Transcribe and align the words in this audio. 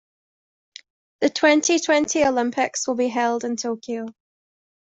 The 1.19 1.29
twenty-twenty 1.29 2.23
Olympics 2.25 2.87
will 2.87 2.95
be 2.95 3.07
held 3.09 3.43
in 3.43 3.55
Tokyo. 3.55 4.07